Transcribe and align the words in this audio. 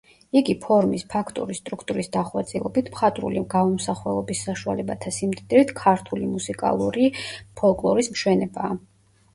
იგი 0.39 0.53
ფორმის, 0.61 1.03
ფაქტურის, 1.11 1.59
სტრუქტურის 1.61 2.09
დახვეწილობით, 2.15 2.89
მხატვრული 2.95 3.45
გამომსახველობის 3.53 4.43
საშუალებათა 4.49 5.15
სიმდიდრით 5.21 5.77
ქართული 5.85 6.33
მუსიკალური 6.35 7.13
ფოლკლორის 7.61 8.13
მშვენებაა. 8.19 8.75